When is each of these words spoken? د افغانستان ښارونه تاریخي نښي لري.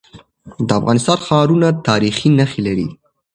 د 0.67 0.69
افغانستان 0.79 1.17
ښارونه 1.25 1.67
تاریخي 1.87 2.27
نښي 2.37 2.61
لري. 2.67 2.87